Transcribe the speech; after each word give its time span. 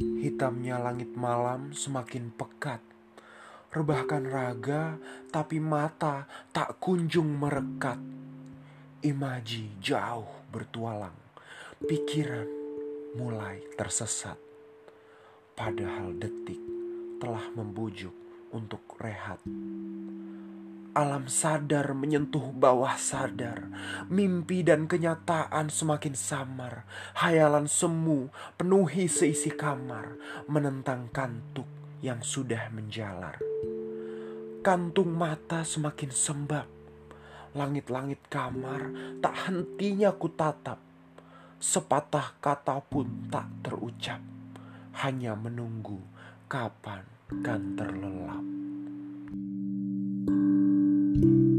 Hitamnya 0.00 0.80
langit 0.80 1.12
malam 1.12 1.76
semakin 1.76 2.32
pekat. 2.32 2.80
Rebahkan 3.72 4.24
raga, 4.28 4.96
tapi 5.28 5.60
mata 5.60 6.28
tak 6.52 6.80
kunjung 6.80 7.28
merekat. 7.36 8.00
Imaji 9.02 9.82
jauh 9.82 10.28
bertualang, 10.52 11.16
pikiran 11.84 12.48
mulai 13.16 13.60
tersesat. 13.76 14.36
Padahal 15.52 16.16
detik 16.16 16.60
telah 17.20 17.44
membujuk 17.52 18.12
untuk 18.52 18.84
rehat. 19.00 19.40
Alam 20.92 21.24
sadar 21.24 21.96
menyentuh 21.96 22.52
bawah 22.52 23.00
sadar. 23.00 23.64
Mimpi 24.12 24.60
dan 24.60 24.84
kenyataan 24.84 25.72
semakin 25.72 26.12
samar. 26.12 26.84
Hayalan 27.16 27.64
semu 27.64 28.28
penuhi 28.60 29.08
seisi 29.08 29.48
kamar. 29.48 30.20
Menentang 30.52 31.08
kantuk 31.08 31.64
yang 32.04 32.20
sudah 32.20 32.68
menjalar. 32.76 33.40
Kantung 34.60 35.16
mata 35.16 35.64
semakin 35.64 36.12
sembab. 36.12 36.68
Langit-langit 37.56 38.20
kamar 38.28 38.92
tak 39.24 39.48
hentinya 39.48 40.12
ku 40.12 40.28
tatap. 40.28 40.76
Sepatah 41.56 42.36
kata 42.36 42.84
pun 42.84 43.32
tak 43.32 43.48
terucap. 43.64 44.20
Hanya 45.00 45.32
menunggu 45.40 46.04
kapan 46.52 47.00
kan 47.40 47.80
terlelap. 47.80 48.61
Thank 51.12 51.24
you 51.24 51.51